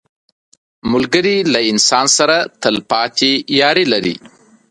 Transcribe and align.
ملګری 0.91 1.37
له 1.53 1.59
انسان 1.71 2.05
سره 2.17 2.35
تل 2.61 2.75
پاتې 2.91 3.31
یاري 3.59 3.85
لري 3.93 4.15